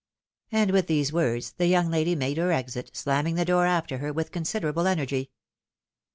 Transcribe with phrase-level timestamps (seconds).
[0.51, 4.11] And with these words the young lady made her exit, slamming the door after her
[4.11, 5.29] with considerable energy.